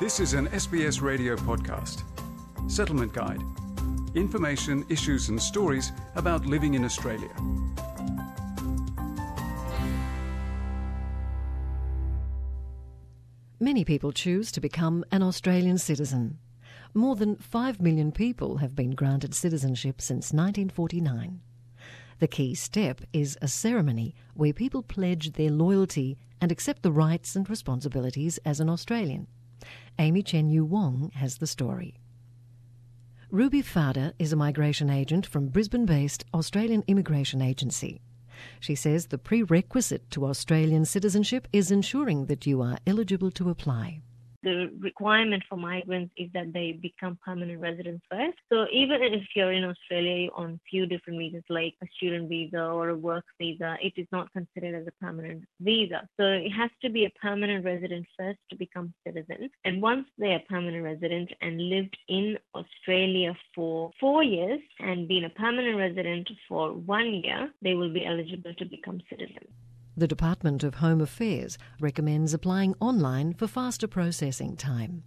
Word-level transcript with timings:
This 0.00 0.18
is 0.18 0.34
an 0.34 0.48
SBS 0.48 1.00
radio 1.00 1.36
podcast. 1.36 2.02
Settlement 2.68 3.12
Guide. 3.12 3.40
Information, 4.16 4.84
issues, 4.88 5.28
and 5.28 5.40
stories 5.40 5.92
about 6.16 6.44
living 6.44 6.74
in 6.74 6.84
Australia. 6.84 7.30
Many 13.60 13.84
people 13.84 14.10
choose 14.10 14.50
to 14.50 14.60
become 14.60 15.04
an 15.12 15.22
Australian 15.22 15.78
citizen. 15.78 16.38
More 16.92 17.14
than 17.14 17.36
5 17.36 17.80
million 17.80 18.10
people 18.10 18.56
have 18.56 18.74
been 18.74 18.96
granted 18.96 19.32
citizenship 19.32 20.02
since 20.02 20.32
1949. 20.32 21.40
The 22.18 22.26
key 22.26 22.56
step 22.56 23.00
is 23.12 23.38
a 23.40 23.46
ceremony 23.46 24.16
where 24.34 24.52
people 24.52 24.82
pledge 24.82 25.34
their 25.34 25.50
loyalty 25.50 26.18
and 26.40 26.50
accept 26.50 26.82
the 26.82 26.90
rights 26.90 27.36
and 27.36 27.48
responsibilities 27.48 28.38
as 28.44 28.58
an 28.58 28.68
Australian. 28.68 29.28
Amy 29.98 30.22
Chen 30.22 30.48
Yu 30.48 30.64
Wong 30.64 31.10
has 31.14 31.38
the 31.38 31.46
story. 31.46 32.00
Ruby 33.30 33.62
Fada 33.62 34.14
is 34.18 34.32
a 34.32 34.36
migration 34.36 34.90
agent 34.90 35.26
from 35.26 35.48
Brisbane 35.48 35.86
based 35.86 36.24
Australian 36.32 36.84
Immigration 36.86 37.42
Agency. 37.42 38.00
She 38.60 38.74
says 38.74 39.06
the 39.06 39.18
prerequisite 39.18 40.10
to 40.10 40.26
Australian 40.26 40.84
citizenship 40.84 41.48
is 41.52 41.70
ensuring 41.70 42.26
that 42.26 42.46
you 42.46 42.62
are 42.62 42.78
eligible 42.86 43.30
to 43.32 43.50
apply 43.50 44.02
the 44.44 44.70
requirement 44.78 45.42
for 45.48 45.56
migrants 45.56 46.12
is 46.16 46.30
that 46.34 46.52
they 46.52 46.72
become 46.72 47.18
permanent 47.24 47.60
residents 47.60 48.04
first. 48.10 48.38
So 48.52 48.66
even 48.72 49.02
if 49.02 49.22
you're 49.34 49.52
in 49.52 49.64
Australia 49.64 50.28
on 50.36 50.60
few 50.70 50.86
different 50.86 51.18
visas 51.18 51.42
like 51.48 51.74
a 51.82 51.86
student 51.96 52.28
visa 52.28 52.62
or 52.62 52.90
a 52.90 52.96
work 52.96 53.24
visa, 53.38 53.76
it 53.82 53.94
is 53.96 54.06
not 54.12 54.32
considered 54.32 54.74
as 54.80 54.86
a 54.86 55.04
permanent 55.04 55.44
visa. 55.60 56.08
So 56.18 56.24
it 56.26 56.50
has 56.50 56.70
to 56.82 56.90
be 56.90 57.06
a 57.06 57.10
permanent 57.10 57.64
resident 57.64 58.06
first 58.18 58.38
to 58.50 58.56
become 58.56 58.92
citizens. 59.06 59.50
And 59.64 59.82
once 59.82 60.06
they 60.18 60.32
are 60.34 60.42
permanent 60.48 60.84
resident 60.84 61.30
and 61.40 61.68
lived 61.68 61.96
in 62.08 62.38
Australia 62.54 63.34
for 63.54 63.90
four 63.98 64.22
years 64.22 64.60
and 64.78 65.08
been 65.08 65.24
a 65.24 65.30
permanent 65.30 65.76
resident 65.78 66.28
for 66.48 66.72
one 66.72 67.14
year, 67.14 67.50
they 67.62 67.74
will 67.74 67.92
be 67.92 68.04
eligible 68.04 68.54
to 68.54 68.64
become 68.64 69.00
citizens. 69.08 69.48
The 69.96 70.08
Department 70.08 70.64
of 70.64 70.76
Home 70.76 71.00
Affairs 71.00 71.56
recommends 71.78 72.34
applying 72.34 72.74
online 72.80 73.32
for 73.32 73.46
faster 73.46 73.86
processing 73.86 74.56
time. 74.56 75.04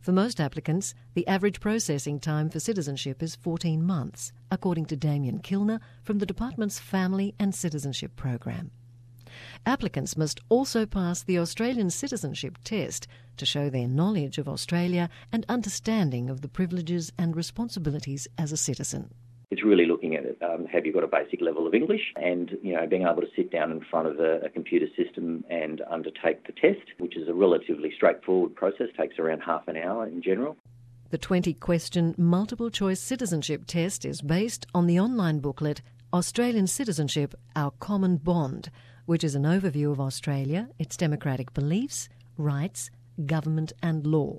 For 0.00 0.10
most 0.10 0.40
applicants, 0.40 0.94
the 1.14 1.28
average 1.28 1.60
processing 1.60 2.18
time 2.18 2.50
for 2.50 2.58
citizenship 2.58 3.22
is 3.22 3.36
14 3.36 3.84
months, 3.84 4.32
according 4.50 4.86
to 4.86 4.96
Damien 4.96 5.38
Kilner 5.38 5.78
from 6.02 6.18
the 6.18 6.26
Department's 6.26 6.80
Family 6.80 7.36
and 7.38 7.54
Citizenship 7.54 8.16
Program. 8.16 8.72
Applicants 9.64 10.16
must 10.16 10.40
also 10.48 10.86
pass 10.86 11.22
the 11.22 11.38
Australian 11.38 11.90
citizenship 11.90 12.58
test 12.64 13.06
to 13.36 13.46
show 13.46 13.70
their 13.70 13.86
knowledge 13.86 14.38
of 14.38 14.48
Australia 14.48 15.08
and 15.30 15.46
understanding 15.48 16.28
of 16.28 16.40
the 16.40 16.48
privileges 16.48 17.12
and 17.16 17.36
responsibilities 17.36 18.26
as 18.36 18.50
a 18.50 18.56
citizen. 18.56 19.14
It's 19.50 19.64
really 19.64 19.86
looking 19.86 20.14
at 20.14 20.24
um, 20.48 20.66
have 20.66 20.86
you 20.86 20.92
got 20.92 21.02
a 21.02 21.08
basic 21.08 21.40
level 21.40 21.66
of 21.66 21.74
English 21.74 22.12
and 22.14 22.56
you 22.62 22.72
know 22.74 22.86
being 22.86 23.02
able 23.02 23.20
to 23.20 23.28
sit 23.34 23.50
down 23.50 23.72
in 23.72 23.80
front 23.90 24.06
of 24.06 24.20
a, 24.20 24.40
a, 24.42 24.48
computer 24.48 24.86
system 24.96 25.44
and 25.50 25.82
undertake 25.90 26.46
the 26.46 26.52
test, 26.52 26.86
which 26.98 27.16
is 27.16 27.28
a 27.28 27.34
relatively 27.34 27.90
straightforward 27.94 28.54
process, 28.54 28.86
takes 28.96 29.18
around 29.18 29.40
half 29.40 29.66
an 29.66 29.76
hour 29.76 30.06
in 30.06 30.22
general. 30.22 30.56
The 31.10 31.18
20 31.18 31.54
question 31.54 32.14
multiple 32.16 32.70
choice 32.70 33.00
citizenship 33.00 33.64
test 33.66 34.04
is 34.04 34.22
based 34.22 34.66
on 34.72 34.86
the 34.86 35.00
online 35.00 35.40
booklet 35.40 35.82
Australian 36.12 36.68
Citizenship 36.68 37.34
Our 37.56 37.72
Common 37.80 38.18
Bond, 38.18 38.70
which 39.06 39.24
is 39.24 39.34
an 39.34 39.42
overview 39.42 39.90
of 39.90 40.00
Australia, 40.00 40.68
its 40.78 40.96
democratic 40.96 41.52
beliefs, 41.54 42.08
rights, 42.36 42.90
government, 43.26 43.72
and 43.82 44.06
law 44.06 44.38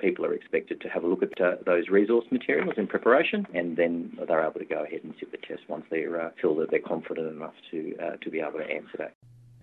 people 0.00 0.24
are 0.24 0.34
expected 0.34 0.80
to 0.80 0.88
have 0.88 1.04
a 1.04 1.06
look 1.06 1.22
at 1.22 1.40
uh, 1.40 1.56
those 1.66 1.88
resource 1.88 2.24
materials 2.30 2.74
in 2.76 2.86
preparation, 2.86 3.46
and 3.54 3.76
then 3.76 4.16
they're 4.26 4.42
able 4.42 4.58
to 4.58 4.64
go 4.64 4.82
ahead 4.84 5.00
and 5.04 5.14
sit 5.20 5.30
the 5.30 5.38
test 5.38 5.62
once 5.68 5.84
they 5.90 6.04
uh, 6.06 6.30
feel 6.40 6.54
that 6.56 6.70
they're 6.70 6.80
confident 6.80 7.28
enough 7.28 7.54
to 7.70 7.94
uh, 8.02 8.16
to 8.22 8.30
be 8.30 8.40
able 8.40 8.58
to 8.58 8.64
answer 8.64 8.96
that. 8.98 9.14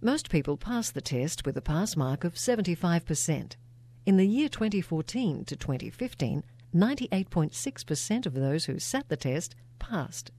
Most 0.00 0.28
people 0.28 0.56
pass 0.56 0.90
the 0.90 1.00
test 1.00 1.46
with 1.46 1.56
a 1.56 1.62
pass 1.62 1.96
mark 1.96 2.24
of 2.24 2.34
75%. 2.34 3.56
In 4.04 4.16
the 4.18 4.26
year 4.26 4.50
2014 4.50 5.46
to 5.46 5.56
2015, 5.56 6.44
98.6% 6.74 8.26
of 8.26 8.34
those 8.34 8.66
who 8.66 8.78
sat 8.78 9.08
the 9.08 9.16
test 9.16 9.54
passed. 9.78 10.30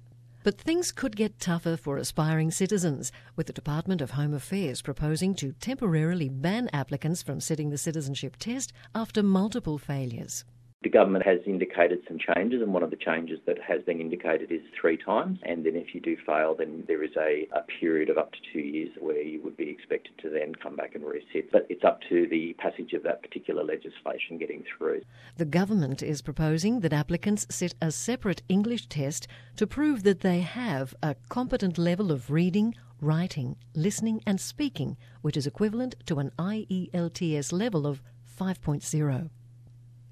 But 0.46 0.62
things 0.62 0.92
could 0.92 1.16
get 1.16 1.40
tougher 1.40 1.76
for 1.76 1.98
aspiring 1.98 2.52
citizens, 2.52 3.12
with 3.36 3.48
the 3.48 3.54
Department 3.54 4.00
of 4.00 4.12
Home 4.12 4.32
Affairs 4.32 4.84
proposing 4.84 5.34
to 5.38 5.54
temporarily 5.54 6.30
ban 6.30 6.70
applicants 6.72 7.24
from 7.24 7.42
sitting 7.42 7.72
the 7.72 7.80
citizenship 7.80 8.36
test 8.38 8.72
after 8.94 9.24
multiple 9.24 9.80
failures. 9.80 10.46
The 10.85 10.91
government 10.91 11.25
has 11.25 11.40
indicated 11.47 12.03
some 12.07 12.19
changes, 12.19 12.62
and 12.62 12.72
one 12.72 12.84
of 12.84 12.91
the 12.91 12.96
changes 12.96 13.40
that 13.47 13.57
has 13.59 13.81
been 13.81 14.00
indicated 14.00 14.51
is 14.51 14.62
three 14.79 14.97
times. 14.97 15.40
And 15.41 15.66
then 15.66 15.75
if 15.75 15.96
you 15.96 16.00
do 16.00 16.16
fail, 16.28 16.53
then 16.53 16.84
there 16.85 17.03
is 17.03 17.09
a, 17.18 17.47
a 17.56 17.63
period 17.79 18.07
of 18.12 18.19
up 18.19 18.31
to 18.34 18.38
two 18.53 18.59
years 18.59 18.91
where 19.00 19.19
you 19.19 19.41
would 19.41 19.57
be 19.57 19.68
expected 19.68 20.16
to 20.19 20.29
then 20.29 20.53
come 20.53 20.75
back 20.75 20.94
and 20.94 21.03
resit. 21.03 21.50
But 21.51 21.66
it's 21.69 21.84
up 21.84 22.01
to 22.09 22.28
the 22.28 22.53
passage 22.59 22.94
of 22.94 23.01
that 23.01 23.23
particular 23.23 23.63
legislation 23.63 24.38
getting 24.38 24.63
through. 24.78 25.01
The 25.38 25.46
government 25.46 26.03
is 26.03 26.22
proposing 26.22 26.81
that 26.81 26.94
applicants 26.94 27.47
sit 27.50 27.73
a 27.81 27.90
separate 27.91 28.44
English 28.47 28.85
test 28.85 29.28
to 29.56 29.66
prove 29.66 30.03
that 30.03 30.19
they 30.19 30.41
have 30.41 30.94
a 31.02 31.16
competent 31.29 31.79
level 31.79 32.12
of 32.12 32.29
reading, 32.29 32.75
writing, 33.02 33.56
listening, 33.73 34.22
and 34.28 34.40
speaking, 34.40 34.97
which 35.23 35.35
is 35.35 35.47
equivalent 35.47 35.96
to 36.06 36.19
an 36.19 36.29
IELTS 36.38 37.52
level 37.52 37.88
of 37.88 38.03
5.0 38.40 39.31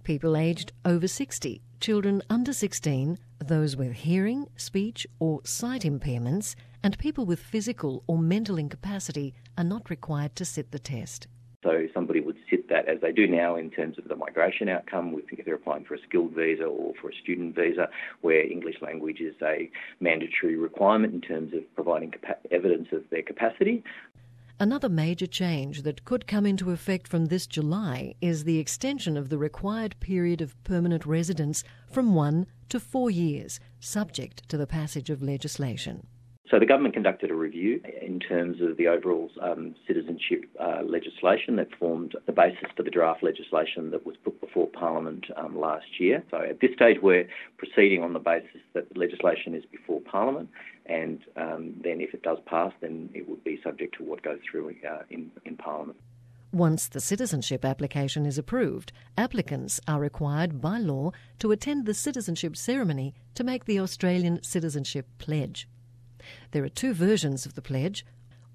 people 0.03 0.35
aged 0.35 0.71
over 0.85 1.07
60, 1.07 1.61
children 1.79 2.21
under 2.29 2.53
16, 2.53 3.17
those 3.39 3.75
with 3.75 3.93
hearing, 3.93 4.47
speech, 4.55 5.07
or 5.19 5.41
sight 5.43 5.81
impairments, 5.81 6.55
and 6.83 6.97
people 6.97 7.25
with 7.25 7.39
physical 7.39 8.03
or 8.07 8.17
mental 8.17 8.57
incapacity 8.57 9.33
are 9.57 9.63
not 9.63 9.89
required 9.89 10.35
to 10.35 10.45
sit 10.45 10.71
the 10.71 10.79
test. 10.79 11.27
So 11.63 11.87
somebody 11.93 12.19
would 12.19 12.35
sit 12.49 12.67
that 12.69 12.89
as 12.89 12.99
they 12.99 13.13
do 13.13 13.25
now 13.25 13.55
in 13.55 13.69
terms 13.69 13.97
of 13.97 14.09
the 14.09 14.17
migration 14.17 14.67
outcome, 14.67 15.15
if 15.31 15.45
they're 15.45 15.55
applying 15.55 15.85
for 15.85 15.95
a 15.95 16.01
skilled 16.05 16.31
visa 16.31 16.65
or 16.65 16.93
for 17.01 17.09
a 17.09 17.15
student 17.15 17.55
visa, 17.55 17.87
where 18.19 18.45
English 18.45 18.75
language 18.81 19.21
is 19.21 19.35
a 19.41 19.71
mandatory 20.01 20.57
requirement 20.57 21.13
in 21.13 21.21
terms 21.21 21.53
of 21.53 21.61
providing 21.73 22.13
evidence 22.51 22.89
of 22.91 23.03
their 23.09 23.23
capacity. 23.23 23.81
Another 24.59 24.87
major 24.87 25.25
change 25.25 25.81
that 25.81 26.05
could 26.05 26.27
come 26.27 26.45
into 26.45 26.71
effect 26.71 27.07
from 27.07 27.25
this 27.25 27.47
July 27.47 28.13
is 28.21 28.43
the 28.43 28.59
extension 28.59 29.17
of 29.17 29.29
the 29.29 29.37
required 29.37 29.99
period 29.99 30.41
of 30.41 30.61
permanent 30.63 31.05
residence 31.05 31.63
from 31.91 32.13
one 32.13 32.45
to 32.69 32.79
four 32.79 33.09
years, 33.09 33.59
subject 33.79 34.47
to 34.49 34.57
the 34.57 34.67
passage 34.67 35.09
of 35.09 35.23
legislation. 35.23 36.05
So 36.53 36.59
the 36.59 36.67
government 36.67 36.93
conducted 36.93 37.31
a 37.31 37.33
review 37.33 37.81
in 37.99 38.19
terms 38.19 38.61
of 38.61 38.77
the 38.77 38.87
overall 38.87 39.31
um, 39.41 39.73
citizenship 39.87 40.43
uh, 40.59 40.83
legislation 40.85 41.55
that 41.55 41.69
formed 41.79 42.13
the 42.27 42.31
basis 42.31 42.69
for 42.77 42.83
the 42.83 42.91
draft 42.91 43.23
legislation 43.23 43.89
that 43.89 44.05
was 44.05 44.17
put 44.23 44.39
before 44.39 44.67
Parliament 44.67 45.25
um, 45.35 45.59
last 45.59 45.99
year. 45.99 46.23
So 46.29 46.37
at 46.37 46.59
this 46.59 46.69
stage, 46.75 46.97
we're 47.01 47.27
proceeding 47.57 48.03
on 48.03 48.13
the 48.13 48.19
basis 48.19 48.61
that 48.75 48.93
the 48.93 48.99
legislation 48.99 49.55
is 49.55 49.63
before 49.65 49.99
Parliament, 50.01 50.47
and 50.85 51.21
um, 51.37 51.73
then 51.83 52.01
if 52.01 52.13
it 52.13 52.21
does 52.21 52.37
pass, 52.45 52.71
then 52.81 53.09
it 53.15 53.27
would 53.27 53.43
be 53.43 53.59
subject 53.63 53.97
to 53.97 54.03
what 54.03 54.21
goes 54.21 54.37
through 54.47 54.75
uh, 54.87 54.99
in, 55.09 55.31
in 55.45 55.57
Parliament. 55.57 55.97
Once 56.51 56.87
the 56.87 57.01
citizenship 57.01 57.65
application 57.65 58.27
is 58.27 58.37
approved, 58.37 58.91
applicants 59.17 59.79
are 59.87 59.99
required 59.99 60.61
by 60.61 60.77
law 60.77 61.09
to 61.39 61.51
attend 61.51 61.87
the 61.87 61.95
citizenship 61.95 62.55
ceremony 62.55 63.11
to 63.33 63.43
make 63.43 63.65
the 63.65 63.79
Australian 63.79 64.39
Citizenship 64.43 65.07
Pledge. 65.17 65.67
There 66.51 66.63
are 66.63 66.69
two 66.69 66.93
versions 66.93 67.45
of 67.45 67.55
the 67.55 67.61
pledge 67.61 68.05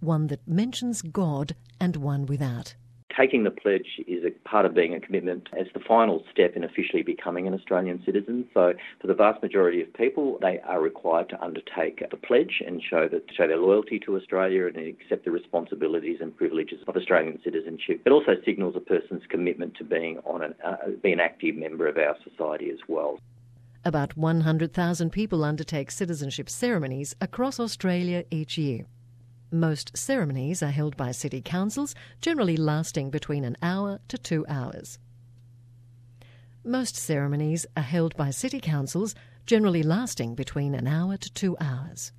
one 0.01 0.29
that 0.29 0.47
mentions 0.47 1.03
God 1.03 1.55
and 1.81 1.97
one 1.97 2.27
without. 2.27 2.75
Taking 3.17 3.43
the 3.43 3.51
pledge 3.51 4.01
is 4.07 4.25
a 4.25 4.31
part 4.49 4.65
of 4.65 4.75
being 4.75 4.95
a 4.95 5.01
commitment 5.01 5.49
as 5.59 5.67
the 5.75 5.81
final 5.81 6.23
step 6.31 6.55
in 6.55 6.63
officially 6.63 7.03
becoming 7.03 7.49
an 7.49 7.55
Australian 7.55 8.01
citizen. 8.05 8.47
So, 8.55 8.75
for 9.01 9.09
the 9.09 9.15
vast 9.15 9.43
majority 9.43 9.83
of 9.83 9.93
people, 9.93 10.39
they 10.41 10.61
are 10.61 10.81
required 10.81 11.29
to 11.31 11.43
undertake 11.43 12.01
the 12.09 12.17
pledge 12.17 12.63
and 12.65 12.81
show 12.81 13.09
that 13.09 13.25
show 13.37 13.49
their 13.49 13.57
loyalty 13.57 13.99
to 14.01 14.15
Australia 14.15 14.67
and 14.67 14.77
accept 14.77 15.25
the 15.25 15.33
responsibilities 15.33 16.19
and 16.21 16.37
privileges 16.37 16.79
of 16.87 16.97
Australian 16.97 17.41
citizenship. 17.43 18.03
It 18.07 18.13
also 18.13 18.37
signals 18.45 18.77
a 18.77 18.81
person's 18.81 19.23
commitment 19.29 19.75
to 19.79 19.85
being 19.85 20.19
on 20.25 20.43
an 20.43 20.55
uh, 20.65 20.77
be 21.03 21.13
an 21.13 21.19
active 21.19 21.57
member 21.57 21.89
of 21.89 21.97
our 21.97 22.15
society 22.23 22.71
as 22.71 22.79
well. 22.87 23.19
About 23.89 24.19
100,000 24.19 25.09
people 25.09 25.43
undertake 25.43 25.91
citizenship 25.91 26.51
ceremonies 26.51 27.17
across 27.23 27.59
Australia 27.59 28.23
each 28.31 28.59
year. 28.59 28.85
Most 29.51 29.97
ceremonies 29.97 30.63
are 30.63 30.71
held 30.71 30.95
by 30.99 31.11
city 31.11 31.41
councils, 31.41 31.95
generally 32.21 32.59
lasting 32.59 33.09
between 33.09 33.45
an 33.47 33.57
hour 33.63 34.01
to 34.09 34.19
two 34.19 34.45
hours. 34.47 34.99
Most 36.63 36.97
ceremonies 36.97 37.65
are 37.79 37.83
held 37.83 38.15
by 38.15 38.29
city 38.29 38.61
councils, 38.61 39.15
generally 39.47 39.83
lasting 39.83 40.35
between 40.35 40.75
an 40.75 40.87
hour 40.87 41.17
to 41.17 41.33
two 41.33 41.57
hours. 41.59 42.13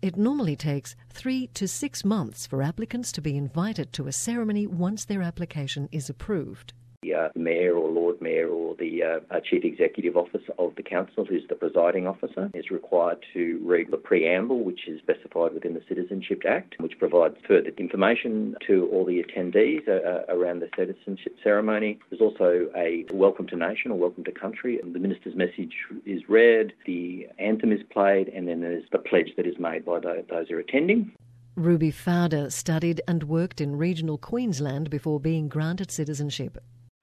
It 0.00 0.16
normally 0.16 0.54
takes 0.54 0.94
three 1.10 1.48
to 1.48 1.66
six 1.66 2.04
months 2.04 2.46
for 2.46 2.62
applicants 2.62 3.10
to 3.10 3.20
be 3.20 3.36
invited 3.36 3.92
to 3.94 4.06
a 4.06 4.12
ceremony 4.12 4.68
once 4.68 5.04
their 5.04 5.22
application 5.22 5.88
is 5.90 6.08
approved. 6.08 6.74
The 7.02 7.14
uh, 7.14 7.28
mayor 7.36 7.76
or 7.76 7.88
Lord 7.92 8.20
Mayor 8.20 8.48
or 8.48 8.74
the 8.74 9.04
uh, 9.30 9.40
chief 9.48 9.64
executive 9.64 10.16
officer 10.16 10.52
of 10.58 10.74
the 10.74 10.82
council, 10.82 11.24
who's 11.24 11.46
the 11.48 11.54
presiding 11.54 12.08
officer, 12.08 12.50
is 12.54 12.72
required 12.72 13.24
to 13.34 13.60
read 13.62 13.92
the 13.92 13.96
preamble, 13.96 14.64
which 14.64 14.88
is 14.88 14.98
specified 14.98 15.54
within 15.54 15.74
the 15.74 15.82
Citizenship 15.88 16.42
Act, 16.44 16.74
which 16.80 16.98
provides 16.98 17.36
further 17.46 17.70
information 17.78 18.56
to 18.66 18.88
all 18.92 19.04
the 19.04 19.22
attendees 19.22 19.88
uh, 19.88 19.92
uh 19.92 20.24
around 20.34 20.58
the 20.58 20.68
citizenship 20.76 21.36
ceremony. 21.44 22.00
There's 22.10 22.20
also 22.20 22.68
a 22.76 23.04
welcome 23.12 23.46
to 23.46 23.56
nation 23.56 23.92
or 23.92 23.98
welcome 23.98 24.24
to 24.24 24.32
country. 24.32 24.80
And 24.80 24.92
the 24.92 24.98
minister's 24.98 25.36
message 25.36 25.74
is 26.04 26.28
read, 26.28 26.72
the 26.84 27.28
anthem 27.38 27.70
is 27.70 27.80
played, 27.92 28.26
and 28.28 28.48
then 28.48 28.60
there's 28.60 28.90
the 28.90 28.98
pledge 28.98 29.30
that 29.36 29.46
is 29.46 29.56
made 29.60 29.84
by 29.84 30.00
those 30.00 30.48
who 30.48 30.56
are 30.56 30.58
attending. 30.58 31.12
Ruby 31.54 31.92
Fowder 31.92 32.50
studied 32.50 33.00
and 33.06 33.22
worked 33.22 33.60
in 33.60 33.76
regional 33.76 34.18
Queensland 34.18 34.90
before 34.90 35.20
being 35.20 35.48
granted 35.48 35.92
citizenship. 35.92 36.58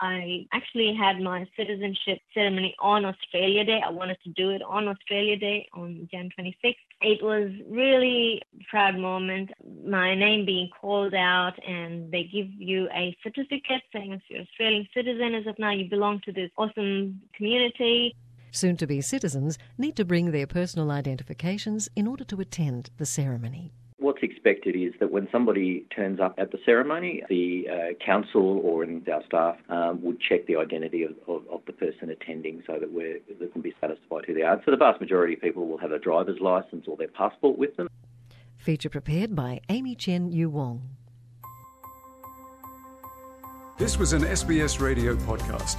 I 0.06 0.46
actually 0.54 0.94
had 0.94 1.20
my 1.20 1.48
citizenship 1.58 2.20
ceremony 2.34 2.76
on 2.80 3.06
Australia 3.06 3.64
Day. 3.64 3.82
I 3.84 3.90
wanted 3.90 4.18
to 4.24 4.30
do 4.30 4.52
it 4.52 4.62
on 4.62 4.88
Australia 4.88 5.36
Day 5.36 5.68
on 5.74 6.08
Jan 6.12 6.30
26th. 6.38 6.76
It 7.02 7.24
was 7.24 7.50
really 7.68 8.42
proud 8.70 8.98
moment. 8.98 9.50
My 9.84 10.14
name 10.14 10.46
being 10.46 10.70
called 10.80 11.16
out, 11.16 11.54
and 11.68 12.12
they 12.12 12.24
give 12.24 12.50
you 12.50 12.88
a 12.94 13.18
certificate 13.24 13.82
saying 13.92 14.14
if 14.14 14.22
you're 14.30 14.42
Australian 14.42 14.88
citizen 14.94 15.34
as 15.34 15.48
of 15.48 15.58
now, 15.58 15.72
you 15.72 15.90
belong 15.90 16.22
to 16.26 16.32
this 16.32 16.52
awesome 16.56 17.22
community. 17.36 18.16
Soon 18.52 18.78
to 18.78 18.88
be 18.88 19.02
citizens 19.02 19.58
need 19.78 19.96
to 19.96 20.06
bring 20.06 20.32
their 20.32 20.48
personal 20.48 20.92
identifications 20.92 21.90
in 21.96 22.08
order 22.08 22.24
to 22.26 22.40
attend 22.40 22.92
the 22.98 23.06
ceremony. 23.06 23.74
What's 24.16 24.32
expected 24.32 24.78
is 24.78 24.94
that 25.02 25.12
when 25.12 25.28
somebody 25.30 25.86
turns 25.94 26.22
up 26.22 26.36
at 26.38 26.54
the 26.54 26.58
ceremony, 26.66 27.22
the 27.28 27.68
uh, 27.70 28.06
council 28.06 28.62
or 28.64 28.86
our 28.86 29.24
staff 29.26 29.58
um, 29.68 30.02
would 30.04 30.22
check 30.22 30.48
the 30.48 30.56
identity 30.56 31.04
of, 31.04 31.12
of, 31.28 31.42
of, 31.52 31.60
the 31.68 31.74
person 31.74 32.10
attending 32.10 32.64
so 32.66 32.80
that 32.80 32.94
we 32.94 33.20
can 33.52 33.62
be 33.62 33.74
satisfied 33.82 34.24
who 34.26 34.34
they 34.34 34.44
are. 34.44 34.62
So 34.64 34.72
the 34.72 34.78
vast 34.78 35.02
majority 35.02 35.34
of 35.34 35.42
people 35.42 35.68
will 35.68 35.80
have 35.80 35.92
a 35.92 36.00
driver's 36.00 36.40
license 36.40 36.86
or 36.88 36.96
their 36.96 37.10
passport 37.10 37.58
with 37.58 37.76
them. 37.76 37.90
Feature 38.56 38.90
prepared 38.90 39.36
by 39.36 39.60
Amy 39.68 39.96
Chen 39.96 40.32
Yu 40.32 40.50
Wong. 40.50 40.82
This 43.78 43.98
was 43.98 44.14
an 44.14 44.22
SBS 44.22 44.80
radio 44.80 45.18
podcast. 45.18 45.76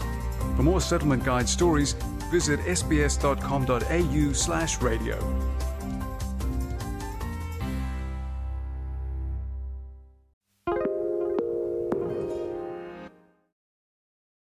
For 0.57 0.63
more 0.63 0.83
settlement 0.83 1.25
guide 1.25 1.49
stories, 1.49 1.95
visit 2.31 2.61
sbs.com.au 2.61 4.33
slash 4.35 4.83
radio. 4.83 5.56